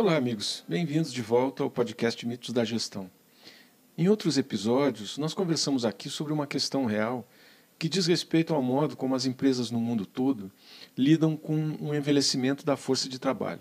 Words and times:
Olá, 0.00 0.14
amigos. 0.14 0.62
Bem-vindos 0.68 1.12
de 1.12 1.20
volta 1.20 1.64
ao 1.64 1.68
podcast 1.68 2.24
Mitos 2.24 2.52
da 2.52 2.64
Gestão. 2.64 3.10
Em 3.98 4.08
outros 4.08 4.38
episódios, 4.38 5.18
nós 5.18 5.34
conversamos 5.34 5.84
aqui 5.84 6.08
sobre 6.08 6.32
uma 6.32 6.46
questão 6.46 6.84
real 6.84 7.28
que 7.76 7.88
diz 7.88 8.06
respeito 8.06 8.54
ao 8.54 8.62
modo 8.62 8.96
como 8.96 9.16
as 9.16 9.26
empresas 9.26 9.72
no 9.72 9.80
mundo 9.80 10.06
todo 10.06 10.52
lidam 10.96 11.36
com 11.36 11.76
o 11.80 11.92
envelhecimento 11.92 12.64
da 12.64 12.76
força 12.76 13.08
de 13.08 13.18
trabalho. 13.18 13.60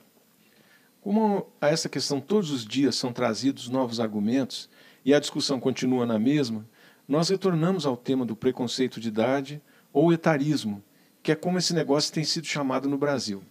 Como 1.02 1.48
a 1.60 1.70
essa 1.70 1.90
questão 1.90 2.22
todos 2.22 2.52
os 2.52 2.64
dias 2.64 2.96
são 2.96 3.12
trazidos 3.12 3.68
novos 3.68 4.00
argumentos 4.00 4.70
e 5.04 5.16
a 5.16 5.20
discussão 5.20 5.60
continua 5.60 6.06
na 6.06 6.20
mesma, 6.20 6.70
nós 7.08 7.30
retornamos 7.30 7.84
ao 7.84 7.98
tema 7.98 8.24
do 8.24 8.36
preconceito 8.36 9.00
de 9.00 9.08
idade 9.08 9.60
ou 9.92 10.14
etarismo, 10.14 10.84
que 11.24 11.32
é 11.32 11.36
como 11.36 11.58
esse 11.58 11.74
negócio 11.74 12.14
tem 12.14 12.24
sido 12.24 12.46
chamado 12.46 12.88
no 12.88 12.96
Brasil. 12.96 13.42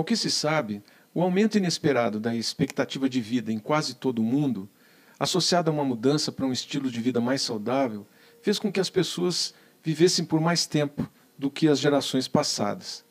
Ao 0.00 0.04
que 0.04 0.16
se 0.16 0.30
sabe, 0.30 0.82
o 1.12 1.20
aumento 1.20 1.58
inesperado 1.58 2.18
da 2.18 2.34
expectativa 2.34 3.06
de 3.06 3.20
vida 3.20 3.52
em 3.52 3.58
quase 3.58 3.94
todo 3.94 4.20
o 4.20 4.24
mundo, 4.24 4.66
associado 5.18 5.70
a 5.70 5.74
uma 5.74 5.84
mudança 5.84 6.32
para 6.32 6.46
um 6.46 6.52
estilo 6.52 6.90
de 6.90 7.02
vida 7.02 7.20
mais 7.20 7.42
saudável, 7.42 8.06
fez 8.40 8.58
com 8.58 8.72
que 8.72 8.80
as 8.80 8.88
pessoas 8.88 9.52
vivessem 9.84 10.24
por 10.24 10.40
mais 10.40 10.64
tempo 10.64 11.06
do 11.38 11.50
que 11.50 11.68
as 11.68 11.78
gerações 11.78 12.26
passadas. 12.26 13.04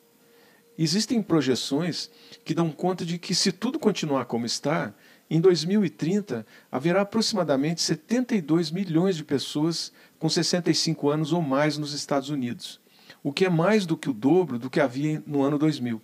Existem 0.76 1.22
projeções 1.22 2.10
que 2.44 2.54
dão 2.54 2.72
conta 2.72 3.06
de 3.06 3.18
que, 3.18 3.36
se 3.36 3.52
tudo 3.52 3.78
continuar 3.78 4.24
como 4.24 4.44
está, 4.44 4.92
em 5.30 5.40
2030 5.40 6.44
haverá 6.72 7.02
aproximadamente 7.02 7.82
72 7.82 8.72
milhões 8.72 9.14
de 9.14 9.22
pessoas 9.22 9.92
com 10.18 10.28
65 10.28 11.08
anos 11.08 11.32
ou 11.32 11.40
mais 11.40 11.78
nos 11.78 11.92
Estados 11.92 12.30
Unidos, 12.30 12.80
o 13.22 13.32
que 13.32 13.44
é 13.44 13.48
mais 13.48 13.86
do 13.86 13.96
que 13.96 14.10
o 14.10 14.12
dobro 14.12 14.58
do 14.58 14.68
que 14.68 14.80
havia 14.80 15.22
no 15.24 15.44
ano 15.44 15.56
2000. 15.56 16.02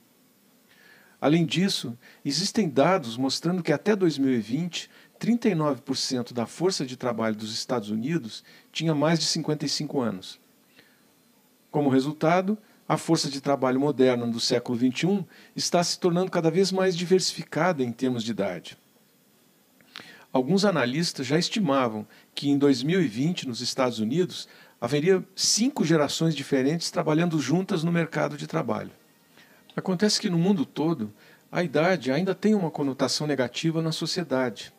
Além 1.27 1.45
disso, 1.45 1.99
existem 2.25 2.69
dados 2.69 3.17
mostrando 3.17 3.61
que 3.61 3.73
até 3.73 3.97
2020, 3.97 4.89
39% 5.19 6.33
da 6.33 6.47
força 6.47 6.87
de 6.87 6.97
trabalho 6.97 7.35
dos 7.35 7.53
Estados 7.53 7.91
Unidos 7.91 8.45
tinha 8.71 8.95
mais 8.95 9.19
de 9.19 9.25
55 9.25 10.01
anos. 10.01 10.39
Como 11.69 11.91
resultado, 11.91 12.57
a 12.89 12.97
força 12.97 13.29
de 13.29 13.41
trabalho 13.41 13.81
moderna 13.81 14.25
do 14.25 14.39
século 14.39 14.79
XXI 14.79 15.27
está 15.57 15.83
se 15.83 15.99
tornando 15.99 16.31
cada 16.31 16.49
vez 16.49 16.71
mais 16.71 16.97
diversificada 16.97 17.83
em 17.83 17.91
termos 17.91 18.23
de 18.23 18.31
idade. 18.31 18.79
Alguns 20.33 20.65
analistas 20.65 21.27
já 21.27 21.37
estimavam 21.37 22.07
que 22.37 22.49
em 22.49 22.57
2020, 22.57 23.49
nos 23.49 23.61
Estados 23.61 23.99
Unidos, 23.99 24.49
haveria 24.81 25.25
cinco 25.35 25.85
gerações 25.85 26.37
diferentes 26.37 26.89
trabalhando 26.89 27.41
juntas 27.41 27.83
no 27.83 27.91
mercado 27.91 28.37
de 28.37 28.47
trabalho. 28.47 28.93
Acontece 29.77 30.19
que 30.19 30.31
no 30.31 30.39
mundo 30.39 30.65
todo, 30.65 31.13
a 31.53 31.63
idade 31.63 32.11
ainda 32.11 32.35
tem 32.35 32.55
uma 32.55 32.71
conotação 32.71 33.27
negativa 33.27 33.83
na 33.83 33.93
sociedade, 33.93 34.73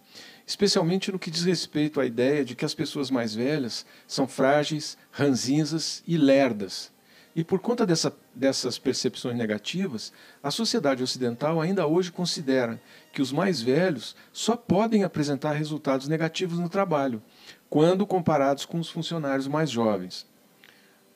especialmente 0.45 1.11
no 1.11 1.19
que 1.19 1.29
diz 1.29 1.43
respeito 1.43 2.01
à 2.01 2.05
ideia 2.05 2.43
de 2.43 2.55
que 2.55 2.65
as 2.65 2.73
pessoas 2.73 3.11
mais 3.11 3.35
velhas 3.35 3.85
são 4.07 4.27
frágeis, 4.27 4.97
ranzinzas 5.11 6.01
e 6.07 6.17
lerdas. 6.17 6.91
E 7.35 7.43
por 7.43 7.59
conta 7.59 7.85
dessa, 7.85 8.11
dessas 8.33 8.79
percepções 8.79 9.37
negativas, 9.37 10.11
a 10.41 10.49
sociedade 10.49 11.03
ocidental 11.03 11.61
ainda 11.61 11.85
hoje 11.85 12.11
considera 12.11 12.81
que 13.13 13.21
os 13.21 13.31
mais 13.31 13.61
velhos 13.61 14.15
só 14.33 14.57
podem 14.57 15.03
apresentar 15.03 15.51
resultados 15.51 16.07
negativos 16.07 16.57
no 16.57 16.69
trabalho, 16.69 17.21
quando 17.69 18.07
comparados 18.07 18.65
com 18.65 18.79
os 18.79 18.89
funcionários 18.89 19.47
mais 19.47 19.69
jovens. 19.69 20.25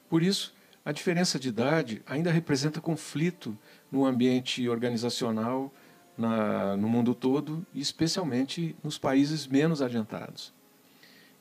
Por 0.08 0.22
isso, 0.22 0.54
a 0.84 0.92
diferença 0.92 1.40
de 1.40 1.50
idade 1.50 2.02
ainda 2.06 2.32
representa 2.32 2.82
conflito 2.82 3.58
no 3.92 4.06
ambiente 4.06 4.68
organizacional 4.68 5.74
na, 6.18 6.76
no 6.76 6.88
mundo 6.90 7.16
todo, 7.16 7.66
e 7.74 7.80
especialmente 7.80 8.76
nos 8.84 8.98
países 8.98 9.48
menos 9.48 9.82
adiantados. 9.82 10.54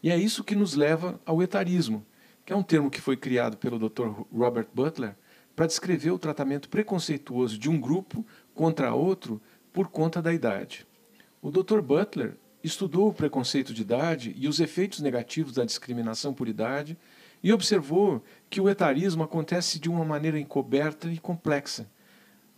E 0.03 0.11
é 0.11 0.17
isso 0.17 0.45
que 0.45 0.55
nos 0.55 0.75
leva 0.75 1.21
ao 1.27 1.43
etarismo, 1.43 2.05
que 2.45 2.53
é 2.53 2.57
um 2.57 2.63
termo 2.63 2.91
que 2.91 3.01
foi 3.01 3.17
criado 3.17 3.57
pelo 3.57 3.79
Dr. 3.79 4.25
Robert 4.33 4.69
Butler 4.73 5.15
para 5.55 5.67
descrever 5.67 6.11
o 6.11 6.19
tratamento 6.19 6.69
preconceituoso 6.69 7.59
de 7.59 7.69
um 7.69 7.79
grupo 7.79 8.25
contra 8.55 8.95
outro 8.95 9.41
por 9.73 9.89
conta 9.89 10.23
da 10.23 10.33
idade. 10.33 10.87
O 11.43 11.51
Dr. 11.51 11.81
Butler 11.81 12.37
estudou 12.63 13.09
o 13.09 13.15
preconceito 13.15 13.75
de 13.75 13.83
idade 13.83 14.35
e 14.39 14.49
os 14.49 14.61
efeitos 14.61 15.01
negativos 15.01 15.55
da 15.55 15.65
discriminação 15.65 16.33
por 16.33 16.49
idade 16.49 16.97
e 17.43 17.53
observou 17.53 18.23
que 18.49 18.61
o 18.61 18.69
etarismo 18.69 19.23
acontece 19.23 19.79
de 19.79 19.89
uma 19.89 20.05
maneira 20.05 20.39
encoberta 20.39 21.11
e 21.11 21.19
complexa, 21.19 21.89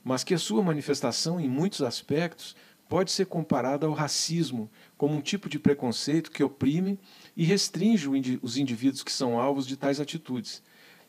mas 0.02 0.24
que 0.24 0.34
a 0.34 0.38
sua 0.38 0.62
manifestação, 0.62 1.40
em 1.40 1.48
muitos 1.48 1.82
aspectos, 1.82 2.56
pode 2.88 3.10
ser 3.10 3.26
comparada 3.26 3.86
ao 3.86 3.92
racismo 3.92 4.70
como 4.98 5.14
um 5.14 5.20
tipo 5.20 5.48
de 5.48 5.58
preconceito 5.58 6.30
que 6.30 6.42
oprime 6.42 6.98
e 7.36 7.44
restringe 7.44 8.38
os 8.42 8.56
indivíduos 8.56 9.02
que 9.02 9.12
são 9.12 9.40
alvos 9.40 9.66
de 9.66 9.76
tais 9.76 10.00
atitudes, 10.00 10.62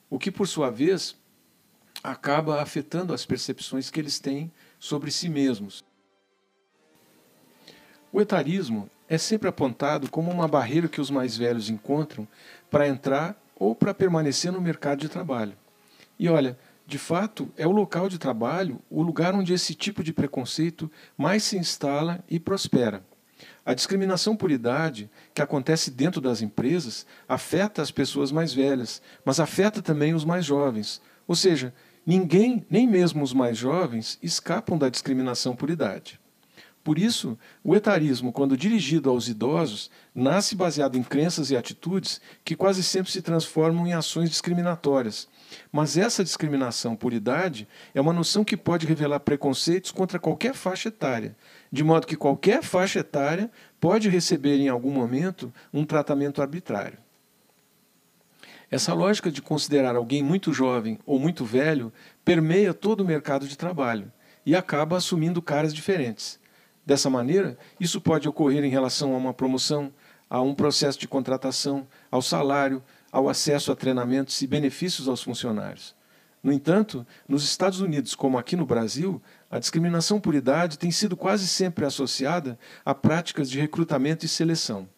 o 0.10 0.18
que, 0.18 0.32
por 0.32 0.48
sua 0.48 0.70
vez, 0.70 1.16
acaba 2.04 2.62
afetando 2.62 3.14
as 3.14 3.26
percepções 3.26 3.90
que 3.90 4.00
eles 4.00 4.20
têm 4.20 4.52
sobre 4.80 5.12
si 5.12 5.28
mesmos. 5.28 5.84
O 8.12 8.22
etarismo 8.22 8.90
é 9.10 9.18
sempre 9.18 9.50
apontado 9.50 10.10
como 10.10 10.32
uma 10.32 10.48
barreira 10.48 10.88
que 10.88 11.02
os 11.02 11.10
mais 11.10 11.36
velhos 11.36 11.70
encontram 11.70 12.28
para 12.70 12.88
entrar 12.88 13.43
ou 13.64 13.74
para 13.74 13.94
permanecer 13.94 14.52
no 14.52 14.60
mercado 14.60 15.00
de 15.00 15.08
trabalho. 15.08 15.54
E 16.20 16.28
olha, 16.28 16.58
de 16.86 16.98
fato, 16.98 17.50
é 17.56 17.66
o 17.66 17.72
local 17.72 18.10
de 18.10 18.18
trabalho 18.18 18.82
o 18.90 19.02
lugar 19.02 19.34
onde 19.34 19.54
esse 19.54 19.74
tipo 19.74 20.04
de 20.04 20.12
preconceito 20.12 20.92
mais 21.18 21.44
se 21.44 21.58
instala 21.58 22.22
e 22.30 22.42
prospera. 22.42 23.06
A 23.66 23.74
discriminação 23.74 24.36
por 24.36 24.52
idade, 24.52 25.10
que 25.34 25.42
acontece 25.42 25.90
dentro 25.90 26.20
das 26.20 26.42
empresas, 26.42 27.06
afeta 27.28 27.82
as 27.82 27.90
pessoas 27.90 28.34
mais 28.34 28.54
velhas, 28.54 29.02
mas 29.24 29.40
afeta 29.40 29.82
também 29.82 30.14
os 30.14 30.26
mais 30.26 30.44
jovens. 30.44 31.02
Ou 31.26 31.36
seja, 31.36 31.74
ninguém, 32.06 32.66
nem 32.70 32.86
mesmo 32.86 33.24
os 33.24 33.32
mais 33.32 33.58
jovens, 33.58 34.20
escapam 34.22 34.78
da 34.78 34.90
discriminação 34.90 35.56
por 35.56 35.70
idade. 35.70 36.20
Por 36.84 37.00
isso, 37.00 37.38
o 37.64 37.74
etarismo, 37.76 38.34
quando 38.34 38.58
dirigido 38.58 39.10
aos 39.10 39.30
idosos, 39.30 39.90
nasce 40.14 40.54
baseado 40.54 40.98
em 40.98 41.04
crenças 41.04 41.50
e 41.50 41.56
atitudes 41.56 42.20
que 42.44 42.58
quase 42.58 42.84
sempre 42.84 43.10
se 43.10 43.22
transformam 43.22 43.88
em 43.88 43.94
ações 43.94 44.30
discriminatórias. 44.30 45.30
Mas 45.72 45.98
essa 45.98 46.26
discriminação 46.26 46.94
por 46.94 47.14
idade 47.14 47.66
é 47.96 48.02
uma 48.02 48.12
noção 48.12 48.44
que 48.44 48.58
pode 48.58 48.86
revelar 48.86 49.22
preconceitos 49.22 49.92
contra 49.92 50.20
qualquer 50.20 50.54
faixa 50.54 50.90
etária, 50.90 51.38
de 51.72 51.86
modo 51.86 52.06
que 52.06 52.18
qualquer 52.18 52.62
faixa 52.62 53.00
etária 53.00 53.50
pode 53.80 54.10
receber 54.10 54.58
em 54.58 54.68
algum 54.68 54.92
momento 54.92 55.54
um 55.74 55.86
tratamento 55.86 56.42
arbitrário. 56.42 56.98
Essa 58.70 58.94
lógica 58.94 59.32
de 59.32 59.42
considerar 59.42 59.96
alguém 59.96 60.22
muito 60.22 60.52
jovem 60.52 61.00
ou 61.06 61.18
muito 61.18 61.46
velho 61.46 61.94
permeia 62.26 62.74
todo 62.74 63.02
o 63.02 63.06
mercado 63.06 63.48
de 63.48 63.58
trabalho 63.58 64.12
e 64.46 64.54
acaba 64.54 64.98
assumindo 64.98 65.42
caras 65.42 65.74
diferentes. 65.74 66.43
Dessa 66.86 67.10
maneira, 67.10 67.58
isso 67.80 68.02
pode 68.02 68.28
ocorrer 68.28 68.64
em 68.64 68.70
relação 68.70 69.14
a 69.14 69.18
uma 69.18 69.34
promoção, 69.34 69.92
a 70.30 70.42
um 70.42 70.54
processo 70.54 71.00
de 71.00 71.08
contratação, 71.08 71.88
ao 72.12 72.22
salário, 72.22 72.84
ao 73.12 73.30
acesso 73.30 73.72
a 73.72 73.76
treinamentos 73.76 74.42
e 74.42 74.48
benefícios 74.48 75.08
aos 75.08 75.22
funcionários. 75.22 75.96
No 76.42 76.52
entanto, 76.52 77.08
nos 77.26 77.46
Estados 77.46 77.80
Unidos, 77.80 78.16
como 78.16 78.38
aqui 78.38 78.58
no 78.58 78.66
Brasil, 78.66 79.22
a 79.50 79.60
discriminação 79.60 80.20
por 80.20 80.36
idade 80.36 80.78
tem 80.78 80.92
sido 80.92 81.16
quase 81.16 81.48
sempre 81.48 81.86
associada 81.86 82.60
a 82.84 82.94
práticas 82.94 83.50
de 83.50 83.62
recrutamento 83.62 84.26
e 84.26 84.28
seleção. 84.28 84.90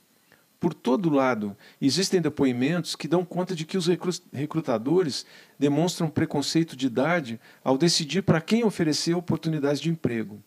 Por 0.59 0.73
todo 0.73 1.11
lado, 1.11 1.55
existem 1.79 2.19
depoimentos 2.19 2.95
que 2.95 3.07
dão 3.07 3.23
conta 3.23 3.53
de 3.53 3.63
que 3.63 3.77
os 3.77 3.87
recrutadores 4.33 5.23
demonstram 5.59 6.09
preconceito 6.09 6.75
de 6.75 6.87
idade 6.87 7.39
ao 7.63 7.77
decidir 7.77 8.23
para 8.23 8.41
quem 8.41 8.63
oferecer 8.63 9.13
oportunidades 9.13 9.79
de 9.79 9.91
emprego. 9.91 10.41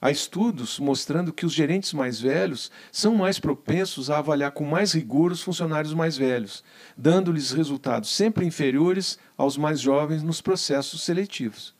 Há 0.00 0.12
estudos 0.12 0.78
mostrando 0.78 1.32
que 1.32 1.44
os 1.44 1.52
gerentes 1.52 1.92
mais 1.92 2.20
velhos 2.20 2.70
são 2.92 3.16
mais 3.16 3.40
propensos 3.40 4.10
a 4.10 4.18
avaliar 4.18 4.52
com 4.52 4.64
mais 4.64 4.92
rigor 4.92 5.32
os 5.32 5.42
funcionários 5.42 5.92
mais 5.92 6.16
velhos, 6.16 6.62
dando-lhes 6.96 7.50
resultados 7.50 8.14
sempre 8.14 8.46
inferiores 8.46 9.18
aos 9.36 9.56
mais 9.56 9.80
jovens 9.80 10.22
nos 10.22 10.40
processos 10.40 11.02
seletivos. 11.02 11.74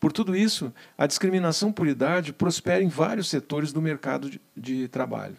Por 0.00 0.12
tudo 0.12 0.34
isso, 0.34 0.72
a 0.96 1.06
discriminação 1.06 1.70
por 1.70 1.86
idade 1.86 2.32
prospera 2.32 2.82
em 2.82 2.88
vários 2.88 3.28
setores 3.28 3.72
do 3.72 3.82
mercado 3.82 4.30
de, 4.30 4.40
de 4.56 4.88
trabalho. 4.88 5.36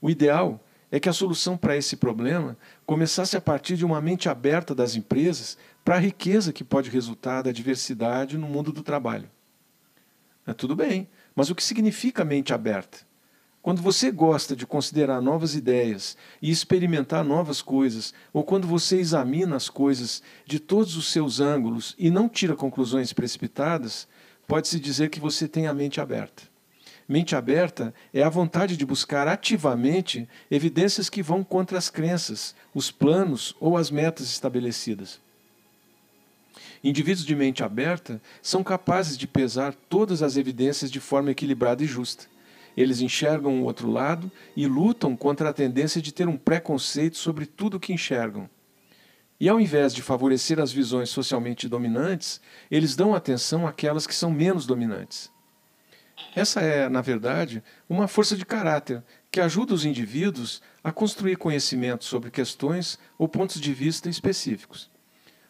O 0.00 0.10
ideal 0.10 0.60
é 0.90 0.98
que 0.98 1.08
a 1.08 1.12
solução 1.12 1.56
para 1.56 1.76
esse 1.76 1.96
problema 1.96 2.56
começasse 2.86 3.36
a 3.36 3.40
partir 3.40 3.76
de 3.76 3.84
uma 3.84 4.00
mente 4.00 4.28
aberta 4.28 4.74
das 4.74 4.96
empresas 4.96 5.56
para 5.84 5.96
a 5.96 6.00
riqueza 6.00 6.52
que 6.52 6.64
pode 6.64 6.90
resultar 6.90 7.42
da 7.42 7.52
diversidade 7.52 8.38
no 8.38 8.46
mundo 8.46 8.72
do 8.72 8.82
trabalho. 8.82 9.28
É 10.46 10.52
tudo 10.52 10.76
bem, 10.76 11.08
mas 11.34 11.50
o 11.50 11.54
que 11.54 11.62
significa 11.62 12.24
mente 12.24 12.52
aberta? 12.52 12.98
Quando 13.64 13.80
você 13.80 14.10
gosta 14.10 14.54
de 14.54 14.66
considerar 14.66 15.22
novas 15.22 15.54
ideias 15.54 16.18
e 16.42 16.50
experimentar 16.50 17.24
novas 17.24 17.62
coisas, 17.62 18.12
ou 18.30 18.44
quando 18.44 18.66
você 18.66 18.98
examina 18.98 19.56
as 19.56 19.70
coisas 19.70 20.22
de 20.44 20.58
todos 20.58 20.96
os 20.96 21.10
seus 21.10 21.40
ângulos 21.40 21.94
e 21.98 22.10
não 22.10 22.28
tira 22.28 22.54
conclusões 22.54 23.14
precipitadas, 23.14 24.06
pode-se 24.46 24.78
dizer 24.78 25.08
que 25.08 25.18
você 25.18 25.48
tem 25.48 25.66
a 25.66 25.72
mente 25.72 25.98
aberta. 25.98 26.42
Mente 27.08 27.34
aberta 27.34 27.94
é 28.12 28.22
a 28.22 28.28
vontade 28.28 28.76
de 28.76 28.84
buscar 28.84 29.28
ativamente 29.28 30.28
evidências 30.50 31.08
que 31.08 31.22
vão 31.22 31.42
contra 31.42 31.78
as 31.78 31.88
crenças, 31.88 32.54
os 32.74 32.90
planos 32.90 33.56
ou 33.58 33.78
as 33.78 33.90
metas 33.90 34.26
estabelecidas. 34.26 35.20
Indivíduos 36.84 37.24
de 37.24 37.34
mente 37.34 37.64
aberta 37.64 38.20
são 38.42 38.62
capazes 38.62 39.16
de 39.16 39.26
pesar 39.26 39.74
todas 39.88 40.22
as 40.22 40.36
evidências 40.36 40.90
de 40.90 41.00
forma 41.00 41.30
equilibrada 41.30 41.82
e 41.82 41.86
justa. 41.86 42.26
Eles 42.76 43.00
enxergam 43.00 43.62
o 43.62 43.64
outro 43.64 43.90
lado 43.90 44.30
e 44.54 44.66
lutam 44.66 45.16
contra 45.16 45.48
a 45.48 45.52
tendência 45.54 46.02
de 46.02 46.12
ter 46.12 46.28
um 46.28 46.36
preconceito 46.36 47.16
sobre 47.16 47.46
tudo 47.46 47.78
o 47.78 47.80
que 47.80 47.94
enxergam. 47.94 48.50
E 49.40 49.48
ao 49.48 49.58
invés 49.58 49.94
de 49.94 50.02
favorecer 50.02 50.60
as 50.60 50.72
visões 50.72 51.08
socialmente 51.08 51.70
dominantes, 51.70 52.38
eles 52.70 52.94
dão 52.94 53.14
atenção 53.14 53.66
àquelas 53.66 54.06
que 54.06 54.14
são 54.14 54.30
menos 54.30 54.66
dominantes. 54.66 55.32
Essa 56.36 56.60
é, 56.60 56.86
na 56.90 57.00
verdade, 57.00 57.64
uma 57.88 58.06
força 58.06 58.36
de 58.36 58.44
caráter 58.44 59.02
que 59.30 59.40
ajuda 59.40 59.72
os 59.72 59.86
indivíduos 59.86 60.60
a 60.82 60.92
construir 60.92 61.36
conhecimento 61.36 62.04
sobre 62.04 62.30
questões 62.30 62.98
ou 63.16 63.26
pontos 63.26 63.58
de 63.58 63.72
vista 63.72 64.10
específicos. 64.10 64.92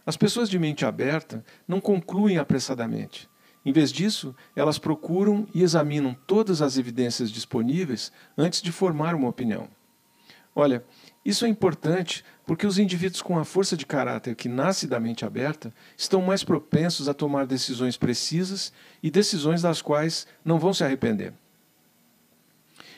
As 0.06 0.16
pessoas 0.16 0.50
de 0.50 0.58
mente 0.58 0.84
aberta 0.84 1.44
não 1.66 1.80
concluem 1.80 2.38
apressadamente. 2.38 3.28
Em 3.64 3.72
vez 3.72 3.90
disso, 3.90 4.34
elas 4.54 4.78
procuram 4.78 5.46
e 5.54 5.62
examinam 5.62 6.14
todas 6.26 6.60
as 6.60 6.76
evidências 6.76 7.30
disponíveis 7.30 8.12
antes 8.36 8.60
de 8.60 8.70
formar 8.70 9.14
uma 9.14 9.28
opinião. 9.28 9.68
Olha, 10.54 10.84
isso 11.24 11.46
é 11.46 11.48
importante 11.48 12.22
porque 12.46 12.66
os 12.66 12.78
indivíduos 12.78 13.22
com 13.22 13.38
a 13.38 13.44
força 13.44 13.76
de 13.76 13.86
caráter 13.86 14.36
que 14.36 14.48
nasce 14.48 14.86
da 14.86 15.00
mente 15.00 15.24
aberta 15.24 15.72
estão 15.96 16.20
mais 16.20 16.44
propensos 16.44 17.08
a 17.08 17.14
tomar 17.14 17.46
decisões 17.46 17.96
precisas 17.96 18.72
e 19.02 19.10
decisões 19.10 19.62
das 19.62 19.80
quais 19.80 20.26
não 20.44 20.58
vão 20.58 20.74
se 20.74 20.84
arrepender. 20.84 21.32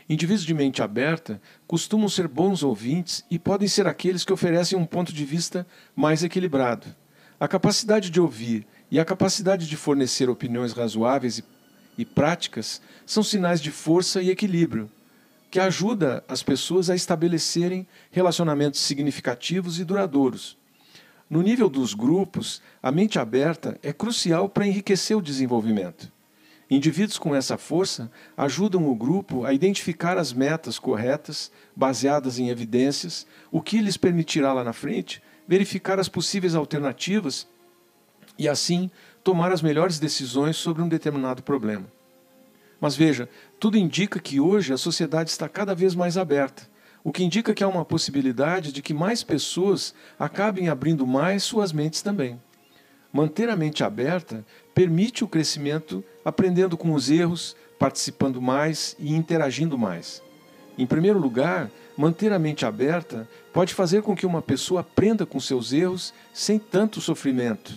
Indivíduos 0.09 0.45
de 0.45 0.55
mente 0.55 0.83
aberta 0.83 1.41
costumam 1.67 2.09
ser 2.09 2.29
bons 2.29 2.63
ouvintes 2.63 3.25
e 3.29 3.39
podem 3.39 3.67
ser 3.67 3.89
aqueles 3.89 4.25
que 4.25 4.33
oferecem 4.33 4.79
um 4.79 4.87
ponto 4.87 5.13
de 5.13 5.25
vista 5.25 5.67
mais 5.97 6.23
equilibrado. 6.23 6.87
A 7.41 7.49
capacidade 7.49 8.09
de 8.09 8.21
ouvir 8.21 8.67
e 8.89 9.01
a 9.01 9.05
capacidade 9.05 9.67
de 9.67 9.77
fornecer 9.77 10.31
opiniões 10.31 10.73
razoáveis 10.73 11.39
e, 11.39 11.45
e 11.99 12.05
práticas 12.05 12.81
são 13.05 13.23
sinais 13.23 13.61
de 13.61 13.73
força 13.73 14.23
e 14.23 14.31
equilíbrio, 14.31 14.89
que 15.51 15.59
ajuda 15.59 16.23
as 16.29 16.41
pessoas 16.41 16.89
a 16.89 16.95
estabelecerem 16.95 17.87
relacionamentos 18.13 18.81
significativos 18.81 19.81
e 19.81 19.85
duradouros. 19.85 20.57
No 21.29 21.43
nível 21.43 21.69
dos 21.69 21.95
grupos, 21.95 22.63
a 22.81 22.93
mente 22.93 23.19
aberta 23.19 23.77
é 23.83 23.93
crucial 23.93 24.49
para 24.49 24.67
enriquecer 24.67 25.17
o 25.17 25.23
desenvolvimento. 25.23 26.13
Indivíduos 26.69 27.19
com 27.19 27.35
essa 27.35 27.57
força 27.57 28.11
ajudam 28.37 28.89
o 28.89 28.95
grupo 28.95 29.45
a 29.45 29.53
identificar 29.53 30.19
as 30.19 30.33
metas 30.33 30.79
corretas, 30.79 31.53
baseadas 31.77 32.41
em 32.41 32.49
evidências, 32.49 33.25
o 33.53 33.63
que 33.63 33.81
lhes 33.81 33.97
permitirá 33.97 34.53
lá 34.53 34.65
na 34.65 34.73
frente 34.73 35.23
verificar 35.47 36.01
as 36.01 36.09
possíveis 36.09 36.57
alternativas 36.57 37.47
e, 38.37 38.49
assim, 38.49 38.91
tomar 39.23 39.53
as 39.53 39.63
melhores 39.63 40.01
decisões 40.01 40.57
sobre 40.57 40.83
um 40.83 40.89
determinado 40.89 41.41
problema. 41.41 41.87
Mas 42.81 42.97
veja, 42.97 43.29
tudo 43.61 43.79
indica 43.79 44.19
que 44.19 44.41
hoje 44.41 44.73
a 44.73 44.77
sociedade 44.77 45.31
está 45.31 45.49
cada 45.49 45.75
vez 45.75 45.95
mais 45.95 46.19
aberta, 46.19 46.69
o 47.03 47.13
que 47.13 47.23
indica 47.23 47.55
que 47.55 47.63
há 47.63 47.69
uma 47.69 47.85
possibilidade 47.85 48.73
de 48.73 48.83
que 48.83 48.93
mais 48.93 49.23
pessoas 49.23 49.95
acabem 50.19 50.69
abrindo 50.69 51.07
mais 51.07 51.45
suas 51.45 51.73
mentes 51.73 52.03
também. 52.03 52.41
Manter 53.13 53.49
a 53.49 53.57
mente 53.57 53.85
aberta 53.85 54.45
permite 54.77 55.25
o 55.25 55.29
crescimento 55.29 56.05
aprendendo 56.23 56.77
com 56.77 56.93
os 56.93 57.11
erros, 57.11 57.57
participando 57.79 58.43
mais 58.43 58.95
e 58.99 59.15
interagindo 59.15 59.79
mais. 59.79 60.23
Em 60.77 60.85
primeiro 60.85 61.19
lugar, 61.19 61.71
manter 61.97 62.31
a 62.31 62.39
mente 62.39 62.67
aberta 62.67 63.27
pode 63.55 63.73
fazer 63.73 64.03
com 64.03 64.15
que 64.15 64.27
uma 64.27 64.43
pessoa 64.43 64.83
aprenda 64.83 65.25
com 65.25 65.41
seus 65.41 65.73
erros 65.73 66.13
sem 66.35 66.59
tanto 66.59 67.01
sofrimento. 67.01 67.73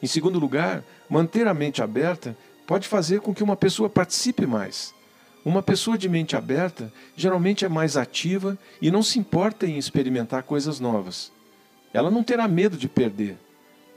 Em 0.00 0.06
segundo 0.06 0.38
lugar, 0.38 0.84
manter 1.10 1.48
a 1.48 1.52
mente 1.52 1.82
aberta 1.82 2.36
pode 2.68 2.86
fazer 2.86 3.20
com 3.20 3.34
que 3.34 3.42
uma 3.42 3.56
pessoa 3.56 3.90
participe 3.90 4.46
mais. 4.46 4.94
Uma 5.44 5.60
pessoa 5.60 5.98
de 5.98 6.08
mente 6.08 6.36
aberta 6.36 6.92
geralmente 7.16 7.64
é 7.64 7.68
mais 7.68 7.96
ativa 7.96 8.56
e 8.80 8.92
não 8.92 9.02
se 9.02 9.18
importa 9.18 9.66
em 9.66 9.76
experimentar 9.76 10.44
coisas 10.44 10.78
novas. 10.78 11.32
Ela 11.92 12.12
não 12.12 12.22
terá 12.22 12.46
medo 12.46 12.76
de 12.76 12.88
perder. 12.88 13.36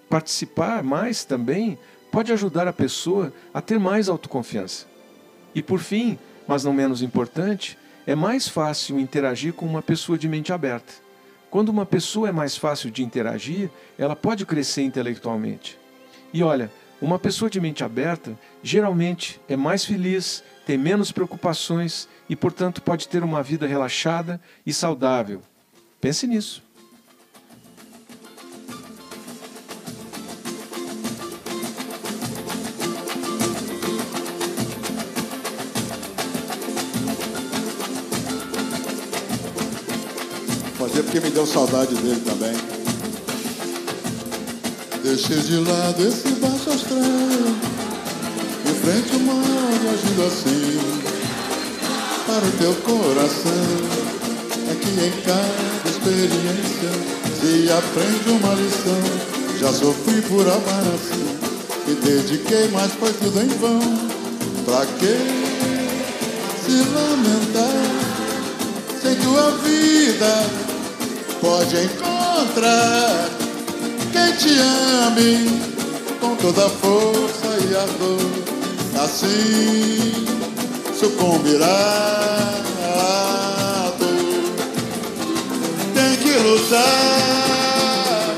Participar 0.10 0.82
mais 0.82 1.24
também 1.24 1.78
pode 2.12 2.32
ajudar 2.34 2.68
a 2.68 2.74
pessoa 2.74 3.34
a 3.54 3.62
ter 3.62 3.80
mais 3.80 4.10
autoconfiança. 4.10 4.86
E 5.56 5.62
por 5.62 5.80
fim, 5.80 6.20
mas 6.48 6.64
não 6.64 6.74
menos 6.74 7.02
importante, 7.02 7.78
é 8.06 8.16
mais 8.16 8.48
fácil 8.48 9.00
interagir 9.00 9.54
com 9.54 9.66
uma 9.66 9.82
pessoa 9.82 10.18
de 10.18 10.28
mente 10.28 10.52
aberta. 10.52 10.94
Quando 11.50 11.70
uma 11.70 11.86
pessoa 11.86 12.30
é 12.30 12.32
mais 12.32 12.56
fácil 12.56 12.90
de 12.92 13.04
interagir, 13.04 13.70
ela 13.98 14.16
pode 14.16 14.46
crescer 14.46 14.82
intelectualmente. 14.84 15.78
E 16.34 16.44
olha, 16.44 16.72
uma 17.02 17.18
pessoa 17.18 17.50
de 17.50 17.60
mente 17.60 17.84
aberta 17.84 18.38
geralmente 18.64 19.40
é 19.50 19.56
mais 19.56 19.84
feliz, 19.84 20.44
tem 20.66 20.78
menos 20.78 21.12
preocupações 21.12 22.08
e, 22.30 22.36
portanto, 22.36 22.82
pode 22.82 23.08
ter 23.08 23.24
uma 23.24 23.44
vida 23.44 23.68
relaxada 23.68 24.40
e 24.66 24.72
saudável. 24.72 25.42
Pense 26.00 26.26
nisso. 26.28 26.64
Fazer 40.92 41.04
porque 41.04 41.22
me 41.22 41.30
deu 41.30 41.48
saudade 41.48 41.96
dele 41.96 42.22
também. 42.26 42.54
Deixei 45.02 45.38
de 45.38 45.56
lado 45.58 46.06
esse 46.06 46.28
baixo 46.34 46.70
astral. 46.70 47.00
Em 48.66 48.76
frente 48.76 49.14
ao 49.14 49.20
mar, 49.22 49.44
agindo 49.94 50.28
assim. 50.28 50.80
Para 52.28 52.46
o 52.46 52.52
teu 52.60 52.76
coração. 52.84 54.02
É 54.70 54.76
que 54.76 54.90
em 54.90 55.12
cada 55.22 55.90
experiência 55.90 56.92
se 57.40 57.72
aprende 57.72 58.30
uma 58.30 58.54
lição. 58.56 59.02
Já 59.62 59.72
sofri 59.72 60.22
por 60.24 60.42
amar 60.42 60.84
assim. 60.94 61.38
Me 61.88 61.96
dediquei, 61.96 62.68
mas 62.74 62.92
foi 62.94 63.14
tudo 63.14 63.40
em 63.40 63.48
vão. 63.48 63.80
Pra 64.66 64.86
que 64.86 65.16
se 66.66 66.84
lamentar? 66.94 68.12
Sem 69.02 69.16
tua 69.16 69.52
vida 69.52 70.71
pode 71.42 71.76
encontrar 71.76 73.30
quem 74.14 74.32
te 74.38 74.60
ame 75.08 75.60
com 76.20 76.36
toda 76.36 76.68
a 76.68 76.70
força 76.70 77.48
e 77.68 77.76
a 77.76 77.86
dor. 77.98 78.32
Assim 79.04 80.28
sucumbirá 80.98 81.66
a 82.84 83.92
dor. 83.98 84.44
Tem 85.96 86.16
que 86.18 86.34
lutar, 86.38 88.36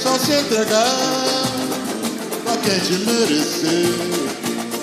só 0.00 0.16
se 0.18 0.32
entregar 0.32 1.46
pra 2.44 2.56
quem 2.58 2.78
te 2.78 2.92
merecer. 3.04 4.26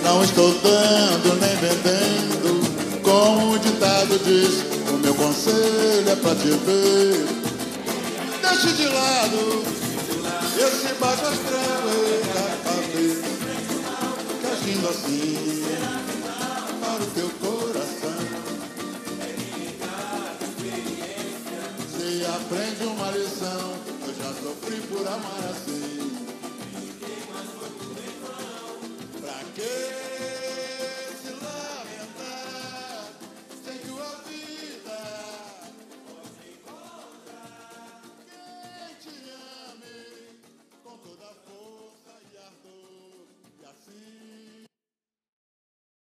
Não 0.03 0.21
estou 0.21 0.53
dando 0.55 1.39
nem 1.39 1.55
vendendo, 1.55 3.01
como 3.01 3.53
o 3.53 3.59
ditado 3.59 4.19
diz 4.25 4.72
meu 5.13 5.27
conselho 5.27 6.09
é 6.09 6.15
pra 6.15 6.35
te 6.35 6.49
ver. 6.49 7.27
Deixe 8.41 8.73
de 8.75 8.87
lado 8.87 9.63
esse 10.57 10.93
baixo 10.95 11.25
astral 11.25 11.83
que 12.91 13.21
agindo 14.51 14.89
assim 14.89 15.65
para 16.81 17.03
o 17.03 17.07
teu 17.07 17.29
coração. 17.39 18.23
Se 21.89 22.25
aprende 22.25 22.83
uma 22.85 23.11
lição, 23.11 23.73
eu 24.07 24.13
já 24.15 24.33
sofri 24.41 24.81
por 24.87 25.07
amar 25.07 25.51
assim. 25.51 26.12